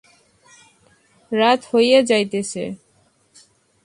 রাত 1.31 1.59
হইয়া 1.71 1.99
যাইতেছে। 2.01 2.63